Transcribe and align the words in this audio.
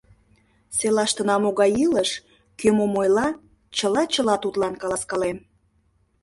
Селаштына 0.77 1.35
могай 1.43 1.71
илыш, 1.85 2.09
кӧ 2.59 2.67
мом 2.77 2.93
ойла— 3.01 3.27
чыла-чыла 3.77 4.35
тудлан 4.43 4.73
каласкалем. 4.81 5.37